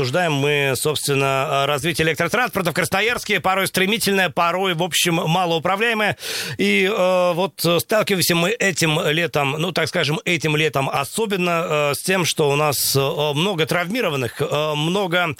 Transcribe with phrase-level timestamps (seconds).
[0.00, 3.38] обсуждаем мы, собственно, развитие электротранспорта в Красноярске.
[3.38, 6.16] Порой стремительное, порой, в общем, малоуправляемое.
[6.56, 12.02] И э, вот сталкиваемся мы этим летом, ну, так скажем, этим летом особенно э, с
[12.02, 13.00] тем, что у нас э,
[13.34, 15.36] много травмированных, э, много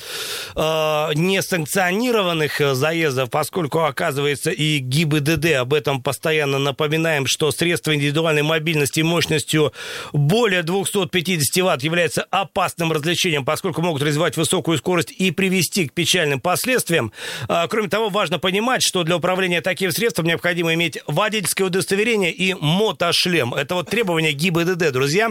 [0.55, 9.01] э, несанкционированных заездов, поскольку, оказывается, и ГИБДД об этом постоянно напоминаем, что средства индивидуальной мобильности
[9.01, 9.73] мощностью
[10.13, 15.93] более 250 ватт является опасным развлечением, поскольку могут развивать высокую высокую скорость и привести к
[15.93, 17.13] печальным последствиям.
[17.49, 22.55] А, кроме того, важно понимать, что для управления таким средством необходимо иметь водительское удостоверение и
[22.55, 23.55] мотошлем.
[23.55, 25.31] Это вот требования ГИБДД, друзья.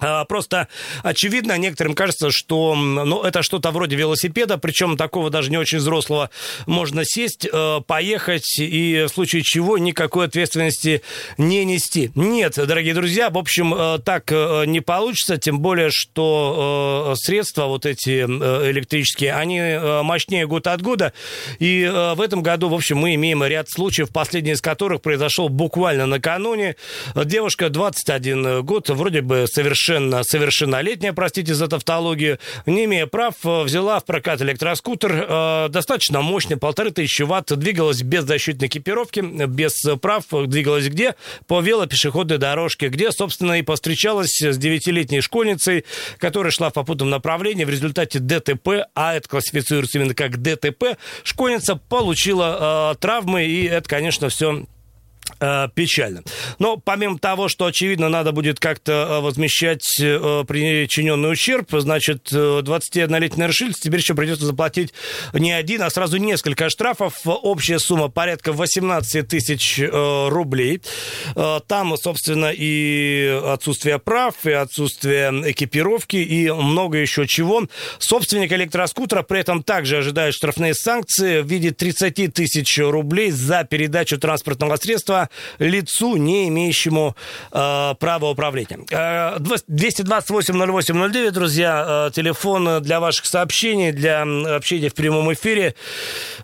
[0.00, 0.68] А, просто
[1.02, 6.30] очевидно, некоторым кажется, что ну, это что-то вроде велосипеда, причем такого даже не очень взрослого.
[6.66, 11.02] Можно сесть, э, поехать и в случае чего никакой ответственности
[11.36, 12.12] не нести.
[12.14, 17.86] Нет, дорогие друзья, в общем, э, так э, не получится, тем более, что средства вот
[17.86, 19.60] эти электрические, они
[20.02, 21.12] мощнее год от года.
[21.58, 21.84] И
[22.16, 26.76] в этом году, в общем, мы имеем ряд случаев, последний из которых произошел буквально накануне.
[27.14, 33.62] Девушка 21 год, вроде бы совершенно совершенно, совершеннолетняя, простите за тавтологию, не имея прав, э,
[33.64, 39.74] взяла в прокат электроскутер, э, достаточно мощный, полторы тысячи ватт, двигалась без защитной экипировки, без
[40.00, 41.16] прав, двигалась где?
[41.46, 45.84] По велопешеходной дорожке, где, собственно, и повстречалась с девятилетней школьницей,
[46.18, 47.64] которая шла в попутном направлении.
[47.64, 53.86] В результате ДТП, а это классифицируется именно как ДТП, школьница получила э, травмы, и это,
[53.88, 54.64] конечно, все
[55.74, 56.22] печально.
[56.58, 63.46] Но помимо того, что, очевидно, надо будет как-то э, возмещать э, причиненный ущерб, значит, 21-летний
[63.46, 64.92] решительница теперь еще придется заплатить
[65.32, 67.20] не один, а сразу несколько штрафов.
[67.24, 70.82] Общая сумма порядка 18 тысяч рублей.
[71.66, 77.64] Там, собственно, и отсутствие прав, и отсутствие экипировки, и много еще чего.
[77.98, 84.18] Собственник электроскутера при этом также ожидает штрафные санкции в виде 30 тысяч рублей за передачу
[84.18, 85.17] транспортного средства
[85.58, 87.16] лицу, не имеющему
[87.52, 88.78] э, права управления.
[88.90, 94.22] Э, 228-08-09, друзья, э, телефон для ваших сообщений, для
[94.56, 95.74] общения в прямом эфире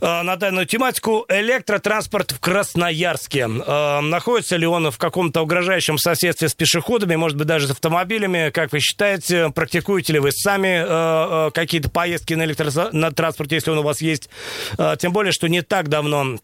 [0.01, 1.25] э, на данную тематику.
[1.29, 3.49] Электротранспорт в Красноярске.
[3.67, 8.51] Э, находится ли он в каком-то угрожающем соседстве с пешеходами, может быть, даже с автомобилями?
[8.51, 13.79] Как вы считаете, практикуете ли вы сами э, э, какие-то поездки на электротранспорте, если он
[13.79, 14.29] у вас есть?
[14.79, 16.39] Э, тем более, что не так давно Э,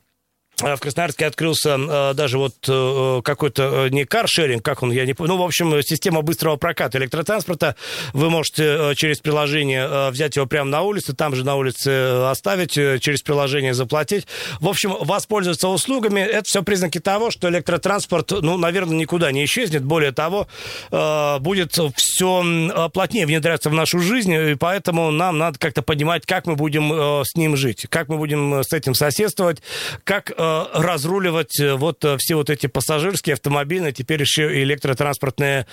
[0.60, 5.34] в Красноярске открылся э, даже вот э, какой-то не каршеринг, как он, я не помню.
[5.34, 7.76] Ну, в общем, система быстрого проката электротранспорта.
[8.12, 11.88] Вы можете через приложение взять его прямо на улице, там же на улице
[12.28, 14.26] оставить, через приложение заплатить.
[14.60, 16.20] В общем, воспользоваться услугами.
[16.20, 19.84] Это все признаки того, что электротранспорт, ну, наверное, никуда не исчезнет.
[19.84, 20.46] Более того,
[20.90, 26.56] будет все плотнее внедряться в нашу жизнь, и поэтому нам надо как-то понимать, как мы
[26.56, 29.62] будем с ним жить, как мы будем с этим соседствовать,
[30.04, 30.32] как
[30.72, 35.66] разруливать э, вот э, все вот эти пассажирские, автомобильные, теперь еще и электротранспортные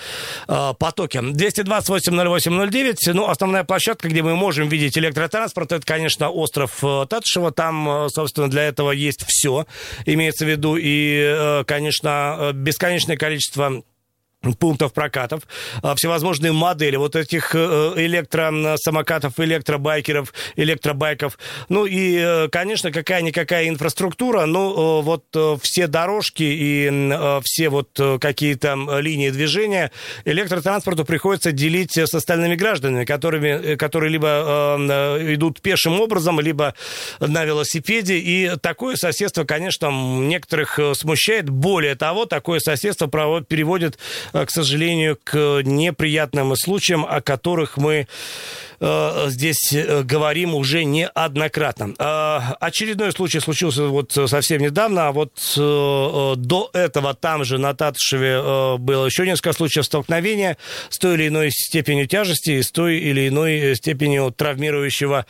[0.46, 1.18] э, потоки.
[1.18, 7.52] 228-08-09, ну, основная площадка, где мы можем видеть электротранспорт, это, конечно, остров Татышева.
[7.52, 9.66] Там, собственно, для этого есть все.
[10.06, 13.82] Имеется в виду и, конечно, бесконечное количество
[14.58, 15.42] пунктов прокатов,
[15.82, 21.38] а, всевозможные модели вот этих э, электросамокатов, электробайкеров, электробайков.
[21.68, 29.30] Ну и, э, конечно, какая-никакая инфраструктура, вот э, все дорожки и все вот какие-то линии
[29.30, 29.90] движения
[30.24, 34.76] электротранспорту приходится делить с остальными гражданами, которыми, которые либо
[35.20, 36.74] идут пешим образом, либо
[37.20, 38.18] на велосипеде.
[38.18, 41.50] И такое соседство, конечно, некоторых смущает.
[41.50, 43.98] Более того, такое соседство переводит
[44.32, 48.06] к сожалению, к неприятным случаям, о которых мы э,
[48.80, 51.94] здесь э, говорим уже неоднократно.
[52.60, 59.06] Очередной случай случился вот совсем недавно, а вот до этого там же на Татышеве было
[59.06, 60.56] еще несколько случаев столкновения
[60.90, 65.26] с той или иной степенью тяжести и с той или иной степенью травмирующего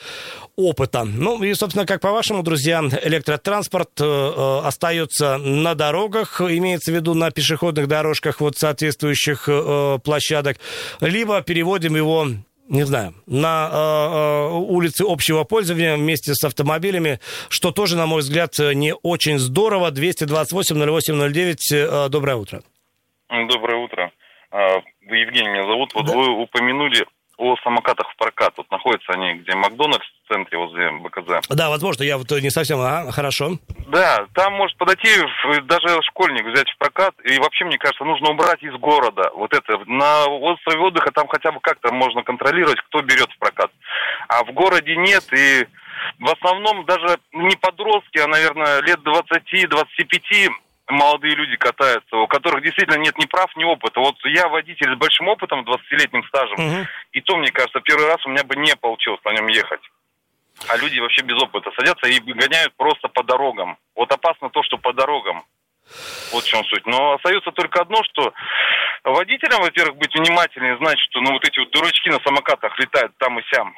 [0.59, 1.05] опыта.
[1.05, 7.15] Ну и, собственно, как по-вашему, друзья, электротранспорт э, э, остается на дорогах, имеется в виду
[7.15, 10.59] на пешеходных дорожках вот соответствующих э, площадок,
[11.01, 12.27] либо переводим его
[12.69, 17.19] не знаю, на э, улице общего пользования вместе с автомобилями,
[17.49, 19.91] что тоже, на мой взгляд, не очень здорово.
[19.91, 22.63] 228-08-09, э, доброе утро.
[23.29, 24.13] Доброе утро.
[24.51, 25.95] А, Евгений меня зовут.
[25.95, 26.15] Вот да.
[26.15, 27.07] вы упомянули
[27.39, 28.53] о самокатах в прокат.
[28.57, 31.49] Вот находятся они, где Макдональдс в центре возле БКЗ.
[31.49, 32.81] Да, возможно, я вот не совсем...
[32.81, 33.59] А, хорошо.
[33.87, 35.09] Да, там может подойти
[35.63, 37.15] даже школьник взять в прокат.
[37.25, 39.79] И вообще, мне кажется, нужно убрать из города вот это.
[39.87, 43.71] На острове отдыха там хотя бы как-то можно контролировать, кто берет в прокат.
[44.29, 45.67] А в городе нет, и
[46.19, 50.51] в основном даже не подростки, а, наверное, лет 20-25
[50.89, 54.01] молодые люди катаются, у которых действительно нет ни прав, ни опыта.
[54.01, 56.87] Вот я водитель с большим опытом, 20-летним стажем, угу.
[57.13, 59.83] и то, мне кажется, первый раз у меня бы не получилось на нем ехать.
[60.69, 63.77] А люди вообще без опыта садятся и гоняют просто по дорогам.
[63.95, 65.45] Вот опасно то, что по дорогам.
[66.33, 66.87] Вот в чем суть.
[66.87, 68.33] Но остается только одно, что
[69.05, 73.39] водителям, во-первых, быть внимательнее, знать, что ну вот эти вот дурачки на самокатах летают там
[73.39, 73.75] и сям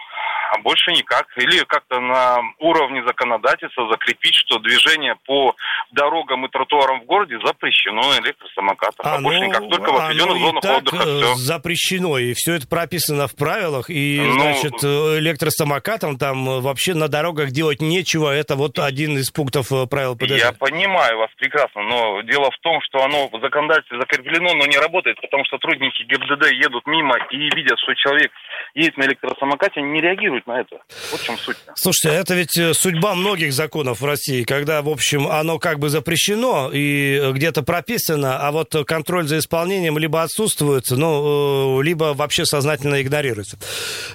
[0.50, 1.26] а больше никак.
[1.36, 5.54] Или как-то на уровне законодательства закрепить, что движение по
[5.92, 9.06] дорогам и тротуарам в городе запрещено на электросамокатах.
[9.06, 11.34] А, а ну, больше никак, только в определенных зонах так отдыха э, все.
[11.36, 16.94] запрещено, и все это прописано в правилах, и, ну, значит, э, электросамокатам там э, вообще
[16.94, 20.32] на дорогах делать нечего, это вот один из пунктов правил ПДД.
[20.32, 24.78] Я понимаю вас прекрасно, но дело в том, что оно в законодательстве закреплено, но не
[24.78, 28.30] работает, потому что сотрудники ГИБДД едут мимо и видят, что человек
[28.74, 30.78] едет на электросамокате, не реагируют на это.
[31.10, 31.56] Вот в чем суть.
[31.74, 35.88] Слушайте, это ведь э, судьба многих законов в России, когда, в общем, оно как бы
[35.88, 42.44] запрещено и где-то прописано, а вот контроль за исполнением либо отсутствует, ну, э, либо вообще
[42.44, 43.58] сознательно игнорируется.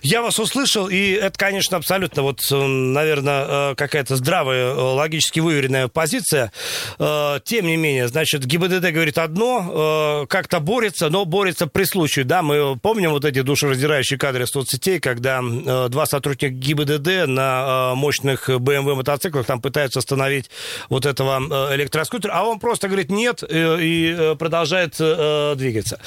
[0.01, 6.51] Я вас услышал, и это, конечно, абсолютно вот, э, наверное, какая-то здравая, логически выверенная позиция.
[6.97, 12.77] Тем не менее, значит, ГИБДД говорит одно, как-то борется, но борется при случае, да, мы
[12.77, 19.45] помним вот эти душераздирающие кадры соцсетей, когда два сотрудник ГИБДД на э, мощных BMW мотоциклах
[19.45, 20.49] там пытаются остановить
[20.89, 25.99] вот этого э, электроскутера, а он просто говорит нет э, и продолжает двигаться.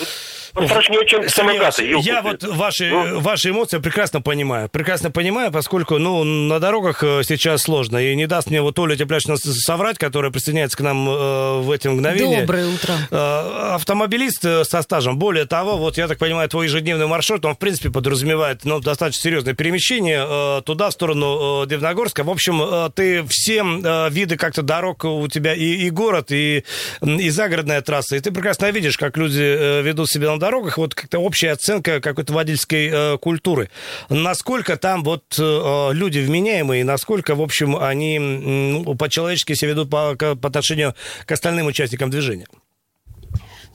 [0.00, 0.25] Вот
[0.64, 1.94] страшнее, чем самокаты.
[2.00, 3.20] Я вот ваши, ну?
[3.20, 4.68] ваши эмоции прекрасно понимаю.
[4.68, 7.98] Прекрасно понимаю, поскольку, ну, на дорогах э, сейчас сложно.
[7.98, 11.88] И не даст мне вот Оля Тепляшина соврать, которая присоединяется к нам э, в эти
[11.88, 12.40] мгновения.
[12.40, 12.94] Доброе утро.
[13.10, 15.18] Э, автомобилист э, со стажем.
[15.18, 19.22] Более того, вот я так понимаю, твой ежедневный маршрут, он, в принципе, подразумевает, ну, достаточно
[19.22, 22.24] серьезное перемещение э, туда, в сторону э, Дивногорска.
[22.24, 26.64] В общем, э, ты все э, виды как-то дорог у тебя и, и город, и,
[27.02, 28.16] и загородная трасса.
[28.16, 30.45] И ты прекрасно видишь, как люди э, ведут себя на дорогах,
[30.76, 33.70] вот как-то общая оценка какой-то водительской э, культуры.
[34.08, 40.14] Насколько там вот э, люди вменяемые, насколько, в общем, они э, по-человечески себя ведут по,
[40.14, 42.46] по отношению к остальным участникам движения?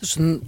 [0.02, 0.42] Слушай,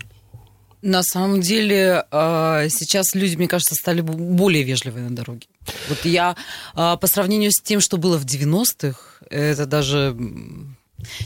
[0.82, 5.48] на самом деле э, сейчас люди, мне кажется, стали более вежливые на дороге.
[5.88, 6.36] Вот я
[6.76, 10.16] э, по сравнению с тем, что было в 90-х, это даже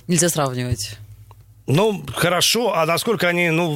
[0.07, 0.97] нельзя сравнивать.
[1.67, 2.73] Ну, хорошо.
[2.73, 3.73] А насколько они, ну,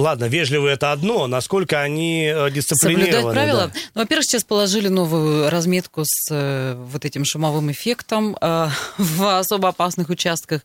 [0.00, 3.12] ладно, вежливые это одно, насколько они э, дисциплинированы?
[3.12, 3.66] Соблюдать правила?
[3.66, 3.80] Да.
[3.94, 8.68] Ну, во-первых, сейчас положили новую разметку с э, вот этим шумовым эффектом э,
[8.98, 10.62] в особо опасных участках.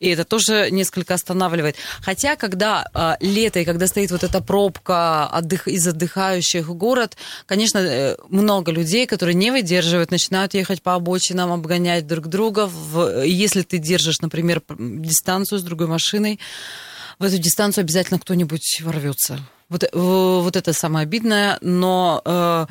[0.00, 1.76] И это тоже несколько останавливает.
[2.02, 7.16] Хотя, когда э, лето и когда стоит вот эта пробка отдых, из отдыхающих город,
[7.46, 12.66] конечно, э, много людей, которые не выдерживают, начинают ехать по обочинам, обгонять друг друга.
[12.66, 16.38] В, если ты держишь, например, дистанцию с другой машиной, машиной,
[17.18, 19.40] в эту дистанцию обязательно кто-нибудь ворвется.
[19.68, 22.66] Вот, э, вот это самое обидное, но э,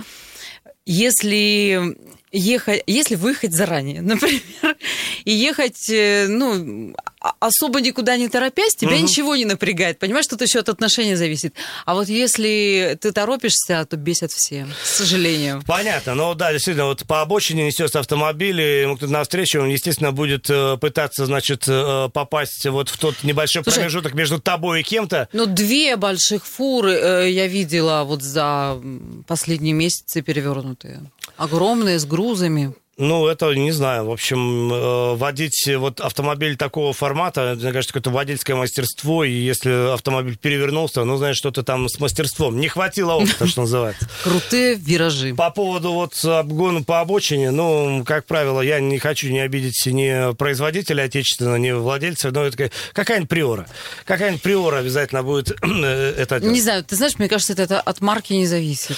[0.86, 1.96] если
[2.32, 4.78] ехать, если выехать заранее, например,
[5.26, 9.04] и ехать, э, ну, а- особо никуда не торопясь, тебя Мгм.
[9.04, 10.00] ничего не напрягает.
[10.00, 11.54] Понимаешь, тут еще от отношения зависит.
[11.86, 15.64] А вот если ты торопишься, то бесят все, к сожалению.
[15.66, 20.12] Понятно, но да, действительно, вот по обочине несется автомобиль, и ему кто-то навстречу, он, естественно,
[20.12, 24.84] будет э, пытаться, значит, э, попасть вот в тот небольшой Слушай, промежуток между тобой и
[24.84, 25.28] кем-то.
[25.34, 28.80] Ну, две больших фуры э, я видела вот за
[29.28, 31.02] последние месяцы перевернутые.
[31.38, 32.74] Огромные, с грузами.
[33.00, 34.06] Ну, это не знаю.
[34.06, 39.94] В общем, э, водить вот автомобиль такого формата, мне кажется, какое-то водительское мастерство, и если
[39.94, 42.60] автомобиль перевернулся, ну, знаешь, что-то там с мастерством.
[42.60, 44.10] Не хватило опыта, что называется.
[44.24, 45.36] Крутые виражи.
[45.36, 50.34] По поводу вот обгона по обочине, ну, как правило, я не хочу не обидеть ни
[50.34, 53.68] производителя отечественного, ни владельца, но это какая-нибудь приора.
[54.06, 56.56] Какая-нибудь приора обязательно будет э, это делать.
[56.56, 58.98] Не знаю, ты знаешь, мне кажется, это, это от марки не зависит.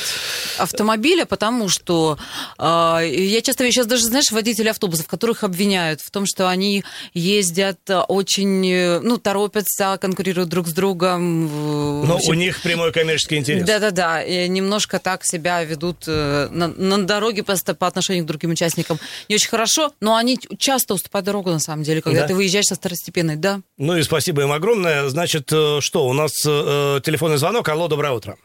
[0.57, 2.17] Автомобиля, потому что
[2.57, 7.79] э, я часто сейчас даже, знаешь, водители автобусов, которых обвиняют в том, что они ездят
[7.89, 12.05] э, очень, э, ну, торопятся, конкурируют друг с другом.
[12.07, 13.65] Но общем, у них прямой коммерческий интерес.
[13.65, 18.99] Да-да-да, немножко так себя ведут э, на, на дороге по, по отношению к другим участникам.
[19.27, 22.27] Не очень хорошо, но они часто уступают дорогу, на самом деле, когда Да?
[22.27, 23.61] ты выезжаешь со второстепенной, да.
[23.77, 25.09] Ну и спасибо им огромное.
[25.09, 27.67] Значит, что, у нас э, телефонный звонок.
[27.69, 28.37] Алло, доброе утро.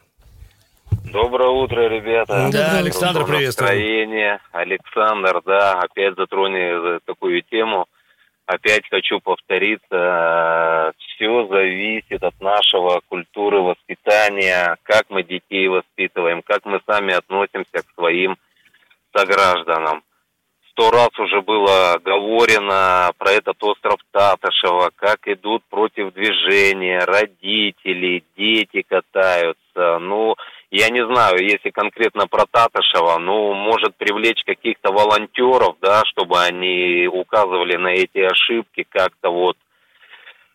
[1.14, 2.26] Доброе утро, ребята.
[2.26, 3.68] Да, Доброе Александр, Доброго приветствую.
[3.68, 4.40] настроения.
[4.50, 7.86] Александр, да, опять затронули такую тему.
[8.46, 10.92] Опять хочу повториться.
[10.98, 17.94] Все зависит от нашего культуры воспитания, как мы детей воспитываем, как мы сами относимся к
[17.94, 18.36] своим
[19.16, 20.02] согражданам.
[20.70, 28.82] Сто раз уже было говорено про этот остров Татышева, как идут против движения, родители, дети
[28.82, 29.63] катаются.
[29.76, 30.36] Ну,
[30.70, 37.06] я не знаю, если конкретно про Татышева, ну, может привлечь каких-то волонтеров, да, чтобы они
[37.06, 39.56] указывали на эти ошибки, как-то вот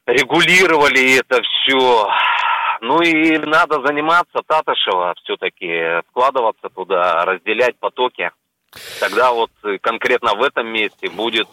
[0.06, 2.08] регулировали это все.
[2.82, 8.32] Ну и надо заниматься Татышева все-таки, вкладываться туда, разделять потоки.
[9.00, 11.48] Тогда вот э, конкретно в этом месте будет,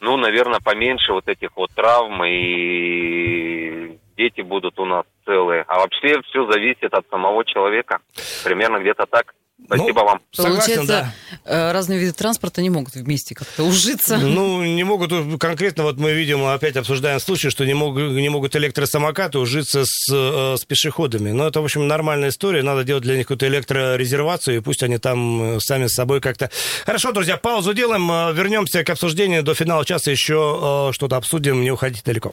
[0.00, 5.64] ну, наверное, поменьше вот этих вот травм, и дети будут у нас целые.
[5.68, 7.98] А вообще все зависит от самого человека.
[8.44, 9.34] Примерно где-то так.
[9.66, 10.20] Спасибо Ну, вам.
[10.32, 11.14] Согласен, Получается,
[11.44, 14.18] э, разные виды транспорта не могут вместе как-то ужиться.
[14.18, 18.56] Ну, не могут, конкретно вот мы видим, опять обсуждаем случай, что не могут, не могут
[18.56, 21.30] электросамокаты ужиться с, э, с пешеходами.
[21.30, 24.98] Но это, в общем, нормальная история, надо делать для них какую-то электрорезервацию, и пусть они
[24.98, 26.50] там э, сами с собой как-то...
[26.84, 32.02] Хорошо, друзья, паузу делаем, вернемся к обсуждению, до финала часа еще что-то обсудим, не уходите
[32.04, 32.32] далеко.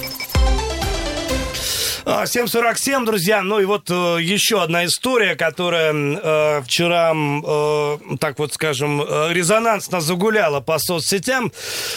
[2.03, 3.41] А, 7.47, друзья.
[3.43, 9.29] Ну и вот э, еще одна история, которая э, вчера, э, так вот скажем, э,
[9.33, 11.51] резонансно загуляла по соцсетям.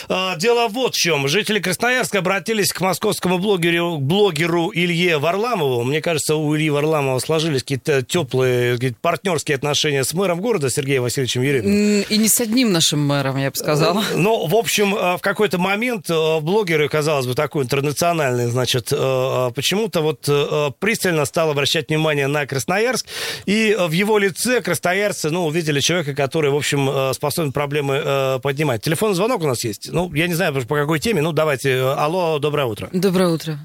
[0.07, 1.27] Э, дело вот в чем.
[1.27, 5.83] Жители Красноярска обратились к московскому блогеру, блогеру Илье Варламову.
[5.83, 11.01] Мне кажется, у Ильи Варламова сложились какие-то теплые какие-то партнерские отношения с мэром города Сергеем
[11.03, 12.01] Васильевичем Ереминым.
[12.01, 14.03] М, И не с одним нашим мэром, я бы сказала.
[14.13, 18.95] Ну, в общем, э, в какой-то момент э, блогеры, казалось бы, такой интернациональный, значит, э,
[18.97, 19.51] э,
[19.95, 23.07] почему-то вот э, пристально стал обращать внимание на Красноярск,
[23.45, 28.01] и э, в его лице красноярцы, ну, увидели человека, который, в общем, э, способен проблемы
[28.03, 28.81] э, поднимать.
[28.83, 29.91] Телефонный звонок у нас есть.
[29.91, 31.21] Ну, я не знаю, по какой теме.
[31.21, 31.71] Ну, давайте.
[31.71, 32.89] Э, Алло, доброе утро.
[32.91, 33.57] Доброе утро.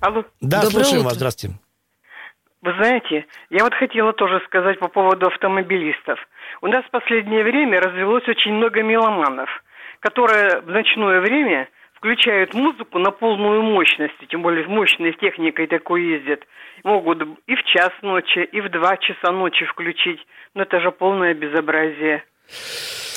[0.00, 1.04] Алло, Да, Доброе слушаем утро.
[1.08, 1.14] вас.
[1.14, 1.56] Здравствуйте.
[2.62, 6.18] вы знаете, я вот хотела тоже сказать по поводу автомобилистов.
[6.62, 9.48] У нас в последнее время развелось очень много меломанов,
[10.00, 16.04] которые в ночное время включают музыку на полную мощность, тем более с мощной техникой такой
[16.04, 16.46] ездят.
[16.84, 20.24] Могут и в час ночи, и в два часа ночи включить.
[20.54, 22.24] Но это же полное безобразие.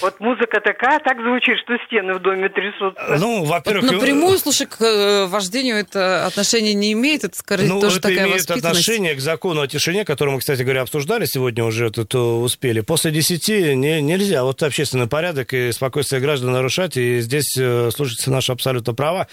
[0.01, 3.17] Вот музыка такая, так звучит, что стены в доме трясутся.
[3.19, 3.83] Ну, во-первых...
[3.83, 8.09] Вот напрямую, слушай, к э, вождению это отношение не имеет, это скорее Ну, тоже это
[8.09, 12.15] такая имеет отношение к закону о тишине, который мы, кстати говоря, обсуждали сегодня уже тут
[12.15, 12.81] э, успели.
[12.81, 18.31] После 10 не, нельзя вот общественный порядок и спокойствие граждан нарушать, и здесь э, слушаются
[18.31, 19.27] наши абсолютно права.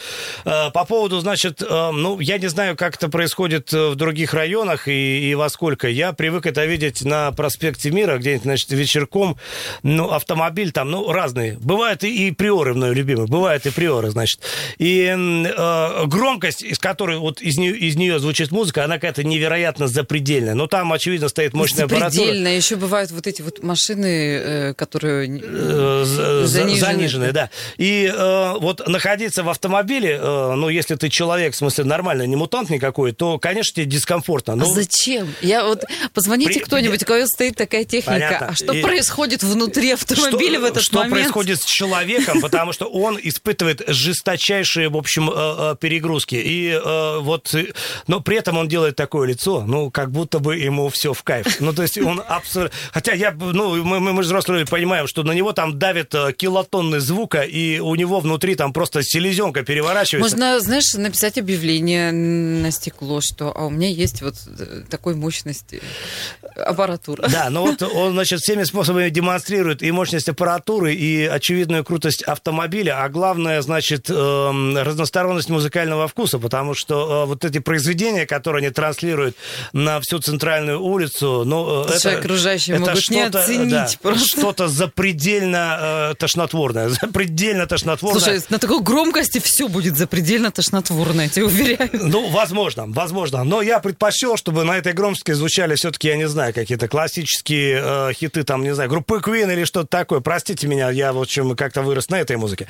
[0.45, 4.35] Э, по поводу, значит, э, ну, я не знаю, как это происходит э, в других
[4.35, 5.89] районах и, и во сколько.
[5.89, 9.37] Я привык это видеть на проспекте Мира, где-нибудь, значит, вечерком,
[9.83, 11.57] ну, автомобиль автомобиль там, ну, разные.
[11.61, 14.41] Бывают и, и приоры, мной любимые, бывают и приоры, значит.
[14.79, 19.87] И э, громкость, из которой вот из нее, из нее звучит музыка, она какая-то невероятно
[19.89, 20.55] запредельная.
[20.55, 22.11] Но там, очевидно, стоит мощная аппаратура.
[22.11, 22.57] Запредельная.
[22.57, 26.03] Еще бывают вот эти вот машины, э, которые Э,
[26.47, 26.77] занижены.
[26.81, 27.51] заниженные, да.
[27.77, 32.37] И э, вот находиться в автомобиле, э, ну, если ты человек, в смысле, нормальный, не
[32.37, 34.55] мутант никакой, то, конечно, тебе дискомфортно.
[34.55, 35.29] А Ну, зачем?
[35.43, 35.85] Я вот
[36.15, 38.09] позвоните При- кто-нибудь, у кого стоит такая техника.
[38.13, 38.47] Понятно.
[38.49, 41.15] А что И- происходит внутри автомобиля что, в этот что момент?
[41.15, 46.37] происходит с человеком, потому что он испытывает жесточайшие, в общем, э, э, перегрузки.
[46.37, 47.55] И э, вот,
[48.07, 51.61] но при этом он делает такое лицо, ну, как будто бы ему все в кайф.
[51.61, 52.77] Ну, то есть он абсолютно...
[52.93, 57.01] Хотя я, ну, мы, мы, мы же взрослые понимаем, что на него там давит килотонны
[57.01, 60.37] звука, и у него внутри там просто селезенка переворачивается.
[60.37, 64.35] Можно, знаешь, написать объявление на стекло, что а у меня есть вот
[64.89, 65.81] такой мощности
[66.55, 67.29] аппаратура.
[67.29, 73.03] Да, но вот он, значит, всеми способами демонстрирует и мощность аппаратуры, и очевидную крутость автомобиля,
[73.03, 78.71] а главное, значит, эм, разносторонность музыкального вкуса, потому что э, вот эти произведения, которые они
[78.71, 79.37] транслируют
[79.73, 84.27] на всю центральную улицу, ну, э, Что окружающие могут не что-то, оценить да, просто.
[84.27, 88.21] что-то запредельно э, тошнотворное, запредельно тошнотворное.
[88.21, 91.91] Слушай, на такой громкости все будет запредельно тошнотворно, я тебе уверяю.
[91.93, 93.43] Ну, возможно, возможно.
[93.43, 98.13] Но я предпочел, чтобы на этой громкости звучали все-таки, я не знаю, какие-то классические э,
[98.13, 100.18] хиты, там, не знаю, группы Queen или что-то такое.
[100.21, 102.67] Простите меня, я, в общем, как-то вырос на этой музыке.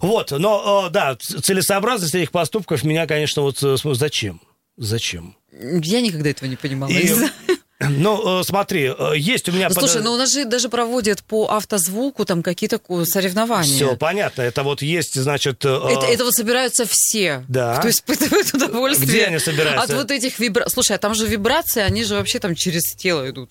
[0.00, 4.40] Вот, но, э, да, целесообразность этих поступков меня, конечно, вот э, зачем?
[4.76, 5.36] Зачем?
[5.52, 6.90] Я никогда этого не понимала.
[6.90, 7.10] И,
[7.80, 9.68] ну, э, смотри, э, есть у меня...
[9.68, 13.74] Ну, Слушай, ну у нас же даже проводят по автозвуку там какие-то соревнования.
[13.74, 14.42] Все понятно.
[14.42, 15.64] Это вот есть, значит...
[15.64, 17.76] э, Это, это вот собираются все, Да.
[17.78, 19.08] кто испытывает удовольствие.
[19.08, 19.84] Где они собираются?
[19.84, 20.72] От вот этих вибраций.
[20.72, 23.50] Слушай, а там же вибрации, они же вообще там через тело идут.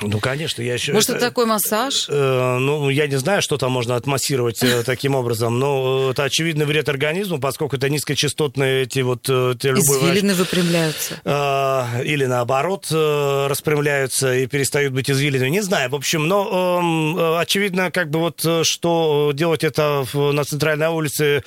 [0.00, 0.92] Ну, конечно, я еще...
[0.92, 2.06] Может, это такой массаж?
[2.08, 6.24] Э, ну, я не знаю, что там можно отмассировать э, таким образом, но э, это
[6.24, 9.26] очевидный вред организму, поскольку это низкочастотные эти вот...
[9.28, 11.20] э, те врач- Извилины выпрямляются.
[11.24, 15.48] э, или наоборот э, распрямляются и перестают быть извилинами.
[15.50, 20.04] Не знаю, в общем, но эм, э, очевидно, как бы вот, э, что делать это
[20.14, 21.42] на центральной улице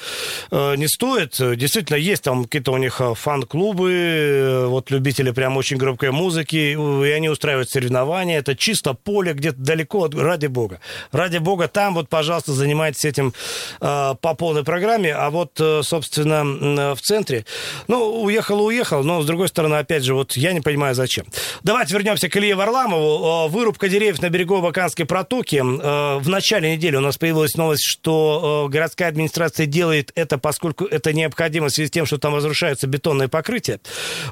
[0.51, 1.35] э, не стоит.
[1.57, 7.09] Действительно, есть там какие-то у них э, фан-клубы, вот любители прям очень громкой музыки, и
[7.11, 8.24] они устраивают соревнования.
[8.33, 10.79] Это чисто поле где-то далеко, от- ради бога.
[11.11, 13.33] Ради бога, там вот, пожалуйста, занимайтесь этим
[13.81, 17.45] э, по полной программе, а вот, э, собственно, м, в центре,
[17.87, 21.25] ну, уехал и уехал, но, с другой стороны, опять же, вот я не понимаю, зачем.
[21.63, 23.47] Давайте вернемся к Илье Варламову.
[23.47, 25.57] Э, Вырубка деревьев на берегу Абаканской протоки.
[25.57, 30.85] Э, В начале недели у нас появилась новость, что э, городская администрация делает это, поскольку
[30.85, 33.79] это необходимо в связи с тем, что там разрушается бетонное покрытие.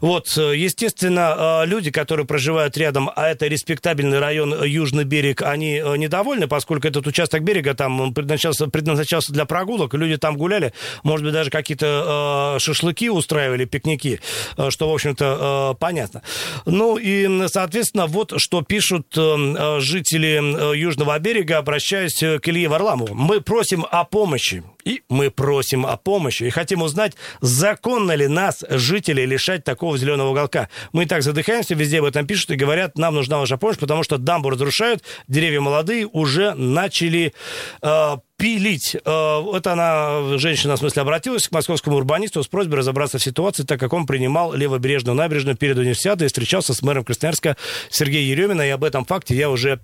[0.01, 3.47] Вот, э, естественно, э, люди, которые проживают рядом, а это
[3.83, 8.67] респектабельный район э, Южный берег, они э, недовольны, поскольку этот участок берега там он предназначался,
[8.67, 14.21] предназначался для прогулок, люди там гуляли, может быть, даже какие-то э, шашлыки устраивали, пикники,
[14.57, 16.21] э, что, в общем-то, э, понятно.
[16.65, 22.47] Ну и, соответственно, вот что пишут э, э, жители э, Южного берега, обращаясь э, к
[22.47, 23.13] Илье Варламову.
[23.13, 24.63] Мы просим о помощи.
[24.85, 26.43] И мы просим о помощи.
[26.43, 30.69] И хотим узнать, законно ли нас, жителей, лишать такого зеленого уголка.
[30.91, 34.03] Мы и так задыхаемся, везде об этом пишут и говорят, нам нужна ваша помощь, потому
[34.03, 37.33] что дамбу разрушают, деревья молодые уже начали
[37.81, 38.95] э, пилить.
[39.05, 43.63] Э, Это она, женщина, в смысле, обратилась к московскому урбанисту с просьбой разобраться в ситуации,
[43.63, 47.55] так как он принимал левобережную набережную перед универсиадой и встречался с мэром Красноярска
[47.89, 48.67] Сергеем Ереминой.
[48.67, 49.79] И об этом факте я уже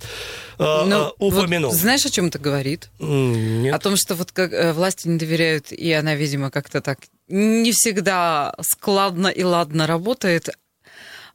[0.57, 1.71] э, э, Ну, упомянул.
[1.71, 2.89] вот знаешь, о чем это говорит?
[2.99, 3.73] Нет.
[3.73, 7.71] О том, что вот как э, власти не доверяют, и она, видимо, как-то так не
[7.71, 10.49] всегда складно и ладно работает.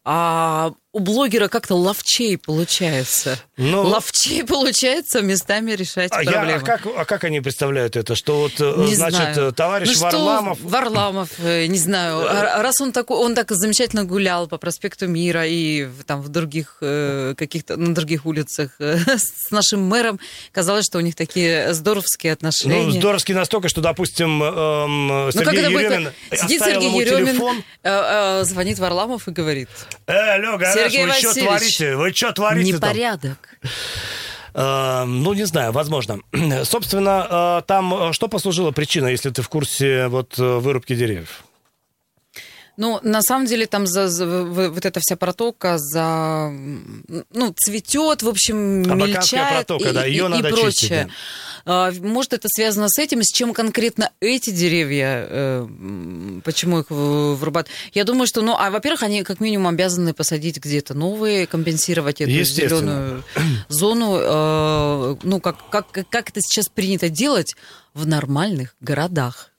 [0.05, 3.37] А у блогера как-то ловчей получается.
[3.57, 6.59] Ну, Ловчей получается местами решать А, я- проблемы.
[6.63, 8.15] а, как, а как они представляют это?
[8.15, 9.49] Что вот, э, Не значит, знаю.
[9.49, 10.59] э, товарищ Ну что Варламов...
[10.63, 15.45] Варламов, э, не знаю, а- раз он такой, он так замечательно гулял по проспекту Мира
[15.47, 20.21] и там в других каких-то на других улицах с нашим мэром,
[20.53, 22.83] казалось, что у них такие здоровские отношения.
[22.85, 25.91] Ну, здоровски настолько, что, допустим, эм, Ну, Сергей будет?
[25.91, 27.65] Еремин Сидит Сергей Еремин, телефон.
[27.83, 29.69] э, э, звонит Варламов и говорит,
[30.07, 31.97] Э, гараж, Сергей вы что творите?
[31.97, 32.91] Вы что творите там?
[32.91, 33.39] непорядок.
[34.55, 36.21] Э, ну, не знаю, возможно.
[36.65, 41.45] Собственно, э, там э, что послужило причиной, если ты в курсе вот э, вырубки деревьев?
[42.77, 48.29] Ну, на самом деле, там за, за, вот эта вся протока за, ну, цветет, в
[48.29, 50.71] общем, мельчает протока, и, да, ее и, надо и прочее.
[50.73, 51.09] чистить,
[51.67, 55.69] А, Может, это связано с этим, с чем конкретно эти деревья, э,
[56.45, 57.69] почему их вырубают?
[57.93, 62.31] Я думаю, что, ну, а, во-первых, они как минимум обязаны посадить где-то новые, компенсировать эту
[62.31, 63.25] зеленую
[63.69, 64.19] зону.
[64.21, 67.55] э, Ну, как, как, как это сейчас принято делать
[67.95, 69.51] в нормальных городах.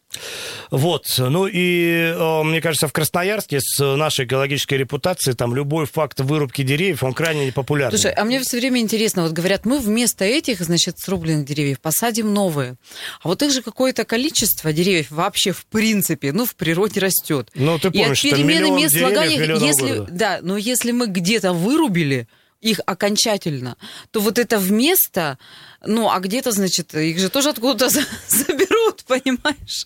[0.72, 6.20] Вот, ну и э, мне кажется, в Красноярске с нашей экологической репутацией там любой факт
[6.20, 7.98] вырубки деревьев, он крайне популярный.
[7.98, 12.34] Слушай, а мне все время интересно, вот говорят, мы вместо этих, значит, срубленных деревьев посадим
[12.34, 12.76] новые.
[13.22, 17.50] А вот их же какое-то количество деревьев вообще в принципе, ну, в природе растет.
[17.56, 20.12] Ну, ты И от помнишь, что перемены мест деревьев слагания, если, города.
[20.12, 22.28] да, но если мы где-то вырубили
[22.62, 23.78] их окончательно,
[24.12, 25.38] то вот это вместо,
[25.86, 28.02] ну, а где-то, значит, их же тоже откуда-то за-
[28.96, 29.86] заберут, понимаешь?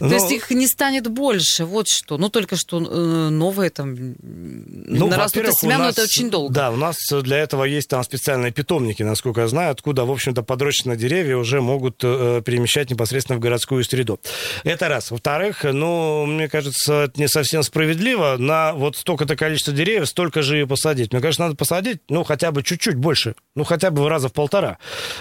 [0.00, 2.18] Ну, То есть их не станет больше, вот что.
[2.18, 6.30] Ну, только что э, новые там Ну, нарастут из семян, у но нас- это очень
[6.30, 6.52] долго.
[6.54, 10.42] Да, у нас для этого есть там специальные питомники, насколько я знаю, откуда, в общем-то,
[10.42, 14.20] подрощенные деревья уже могут э, перемещать непосредственно в городскую среду.
[14.64, 15.10] Это раз.
[15.10, 18.36] Во-вторых, ну, мне кажется, это не совсем справедливо.
[18.38, 21.12] На вот столько-то количество деревьев столько же и посадить.
[21.12, 23.34] Мне кажется, надо посадить, ну, хотя бы чуть-чуть больше.
[23.54, 24.78] Ну, хотя бы в раза в полтора.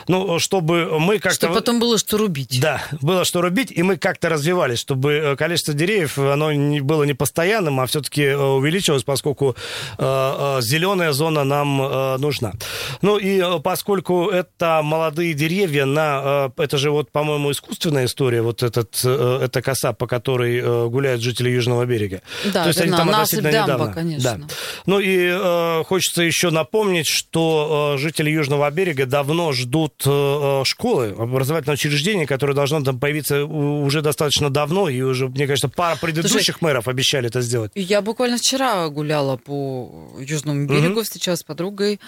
[0.07, 1.35] Ну, чтобы мы как-то...
[1.35, 2.59] Чтобы потом было что рубить.
[2.61, 7.03] Да, было что рубить, и мы как-то развивались, чтобы э, количество деревьев, оно не было
[7.03, 9.55] не постоянным, а все-таки увеличилось, поскольку
[9.99, 12.53] зеленая зона нам э, нужна.
[13.01, 16.51] Ну и э, поскольку это молодые деревья на...
[16.57, 20.87] э, это же вот, по-моему, искусственная история, вот этот, э, эта коса, по которой э,
[20.87, 22.21] гуляют жители Южного берега.
[22.53, 23.93] Да, То есть да, они там относительно дамба, недавно.
[23.93, 24.37] конечно.
[24.37, 24.47] Да.
[24.85, 31.15] Ну и э, хочется еще напомнить, что э, жители Южного берега давно ждут э, школы,
[31.17, 36.87] образовательного учреждения, которое должно появиться уже достаточно давно, и уже, мне кажется, пара предыдущих мэров
[36.87, 37.71] обещали это сделать.
[37.75, 41.99] Я буквально вчера гуляла по Южному берегу, встречалась с подругой,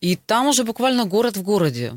[0.00, 1.92] и там уже буквально город в городе.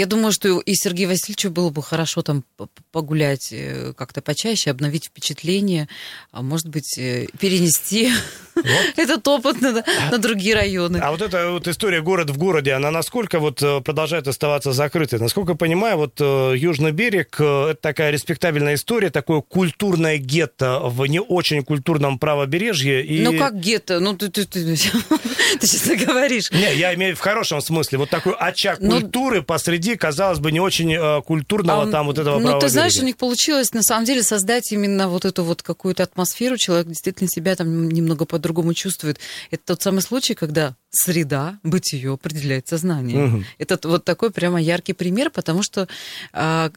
[0.00, 2.42] Я думаю, что и Сергею Васильевичу было бы хорошо там
[2.90, 5.90] погулять э, как-то почаще, обновить впечатление,
[6.32, 8.10] а может быть, э, перенести
[8.96, 10.96] этот опыт на, на другие районы.
[11.02, 15.18] А вот эта вот история город в городе, она насколько вот э, продолжает оставаться закрытой?
[15.18, 21.20] Насколько я понимаю, вот Южный берег это такая респектабельная история, такое культурное гетто в не
[21.20, 23.04] очень культурном правобережье.
[23.04, 23.22] И...
[23.22, 24.00] Ну как гетто?
[24.00, 24.76] Ну ты, ты, ты, ты
[25.66, 26.50] честно говоришь.
[26.52, 27.98] Не, я имею в хорошем смысле.
[27.98, 32.18] Вот такой очаг Ну, культуры посреди, казалось бы, не очень э, культурного А, там вот
[32.18, 33.06] этого Ну, ты знаешь, у берега.
[33.06, 36.56] них получилось на самом деле создать именно вот эту вот какую-то атмосферу.
[36.56, 39.18] Человек действительно себя там немного по-другому чувствует.
[39.50, 43.26] Это тот самый случай, когда среда, бытие определяет сознание.
[43.26, 43.44] Мгм.
[43.58, 45.88] Это вот такой прямо яркий пример, потому что
[46.32, 46.70] а,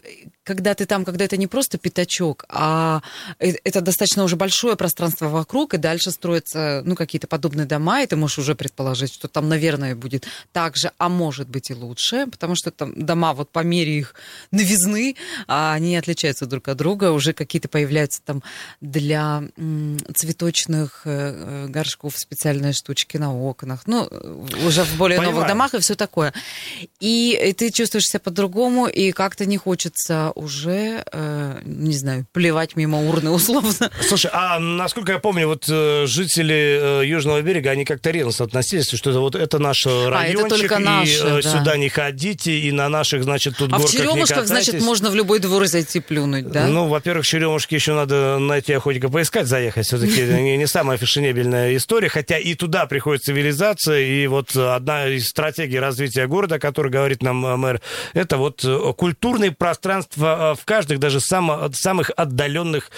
[0.43, 3.01] когда ты там, когда это не просто пятачок, а
[3.39, 8.07] э- это достаточно уже большое пространство вокруг, и дальше строятся ну, какие-то подобные дома, и
[8.07, 12.27] ты можешь уже предположить, что там, наверное, будет так же, а может быть и лучше,
[12.27, 14.15] потому что там дома вот по мере их
[14.51, 15.15] новизны,
[15.47, 18.43] а они отличаются друг от друга, уже какие-то появляются там
[18.81, 19.43] для
[20.15, 25.35] цветочных э, э, горшков специальные штучки на окнах, ну, э, уже в более Понимаю.
[25.35, 26.33] новых домах и все такое.
[26.99, 32.75] И э, ты чувствуешь себя по-другому, и как-то не хочется уже, э, не знаю, плевать
[32.75, 33.73] мимо урны условно.
[34.07, 38.89] Слушай, а насколько я помню, вот э, жители э, Южного берега, они как-то ревностно относились,
[38.89, 41.57] что это вот это наш райончик, только и наше, э, да.
[41.57, 45.09] сюда не ходите, и на наших, значит, тут А в горках не Черемушках, значит, можно
[45.09, 46.67] в любой двор зайти плюнуть, да?
[46.67, 49.85] Ну, во-первых, Черемушки еще надо найти охотника поискать, заехать.
[49.87, 50.21] Все-таки
[50.57, 56.27] не самая фешенебельная история, хотя и туда приходит цивилизация, и вот одна из стратегий развития
[56.27, 57.81] города, о говорит нам э, мэр,
[58.13, 62.91] это вот э, культурные пространства э, в каждых, даже само- самых отдаленных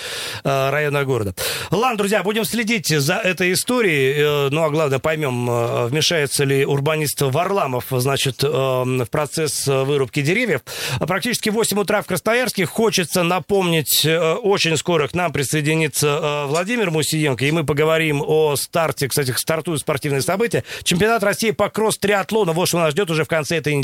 [0.44, 1.36] районах города.
[1.72, 7.86] Ладно, друзья, будем следить за этой историей, ну, а главное, поймем, вмешается ли урбанист Варламов,
[7.90, 10.62] значит, в процесс вырубки деревьев.
[11.00, 12.66] Практически 8 утра в Красноярске.
[12.66, 19.32] Хочется напомнить, очень скоро к нам присоединится Владимир Мусиенко, и мы поговорим о старте, кстати,
[19.32, 20.64] стартуют спортивные события.
[20.86, 23.74] Чемпионат России по кросс-триатлону, вот что нас ждет уже в конце этой недели.